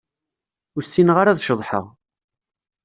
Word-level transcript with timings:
Ur 0.75 0.83
ssineɣ 0.83 1.17
ara 1.17 1.31
ad 1.33 1.39
ceḍḥeɣ. 1.45 1.85